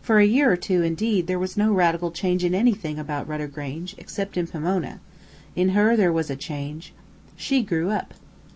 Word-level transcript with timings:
For 0.00 0.20
a 0.20 0.24
year 0.24 0.52
or 0.52 0.56
two, 0.56 0.84
indeed, 0.84 1.26
there 1.26 1.36
was 1.36 1.56
no 1.56 1.72
radical 1.72 2.12
change 2.12 2.44
in 2.44 2.54
anything 2.54 3.00
about 3.00 3.26
Rudder 3.26 3.48
Grange, 3.48 3.96
except 3.98 4.36
in 4.36 4.46
Pomona. 4.46 5.00
In 5.56 5.70
her 5.70 5.96
there 5.96 6.12
was 6.12 6.30
a 6.30 6.36
change. 6.36 6.92
She 7.34 7.60
grew 7.64 7.90
up. 7.90 8.14